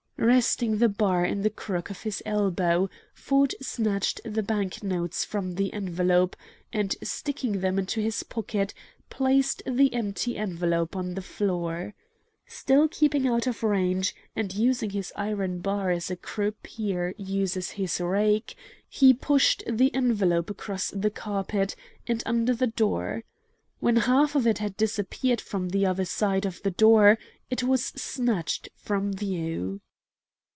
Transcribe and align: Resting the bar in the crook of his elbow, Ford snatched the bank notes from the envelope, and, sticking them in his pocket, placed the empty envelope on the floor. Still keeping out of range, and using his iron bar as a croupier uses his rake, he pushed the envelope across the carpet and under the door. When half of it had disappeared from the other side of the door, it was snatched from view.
Resting 0.23 0.77
the 0.77 0.87
bar 0.87 1.25
in 1.25 1.41
the 1.41 1.49
crook 1.49 1.89
of 1.89 2.03
his 2.03 2.21
elbow, 2.27 2.91
Ford 3.11 3.55
snatched 3.59 4.21
the 4.23 4.43
bank 4.43 4.83
notes 4.83 5.25
from 5.25 5.55
the 5.55 5.73
envelope, 5.73 6.35
and, 6.71 6.95
sticking 7.01 7.59
them 7.61 7.79
in 7.79 7.87
his 7.87 8.21
pocket, 8.21 8.71
placed 9.09 9.63
the 9.65 9.91
empty 9.95 10.37
envelope 10.37 10.95
on 10.95 11.15
the 11.15 11.23
floor. 11.23 11.95
Still 12.45 12.87
keeping 12.87 13.27
out 13.27 13.47
of 13.47 13.63
range, 13.63 14.13
and 14.35 14.53
using 14.53 14.91
his 14.91 15.11
iron 15.15 15.57
bar 15.57 15.89
as 15.89 16.11
a 16.11 16.15
croupier 16.15 17.15
uses 17.17 17.71
his 17.71 17.99
rake, 17.99 18.55
he 18.87 19.15
pushed 19.15 19.63
the 19.67 19.91
envelope 19.95 20.51
across 20.51 20.91
the 20.91 21.09
carpet 21.09 21.75
and 22.05 22.21
under 22.27 22.53
the 22.53 22.67
door. 22.67 23.23
When 23.79 23.95
half 23.95 24.35
of 24.35 24.45
it 24.45 24.59
had 24.59 24.77
disappeared 24.77 25.41
from 25.41 25.69
the 25.69 25.87
other 25.87 26.05
side 26.05 26.45
of 26.45 26.61
the 26.61 26.69
door, 26.71 27.17
it 27.49 27.63
was 27.63 27.83
snatched 27.85 28.69
from 28.75 29.13
view. 29.13 29.81